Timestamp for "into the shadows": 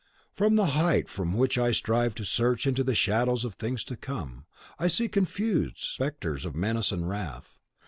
2.65-3.45